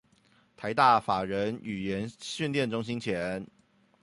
[0.57, 3.45] 臺大法人語言訓練中心前